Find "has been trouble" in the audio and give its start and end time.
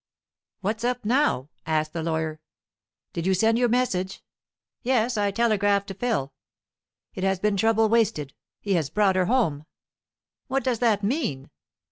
7.23-7.87